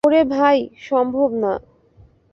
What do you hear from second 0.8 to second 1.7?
সম্ভব না।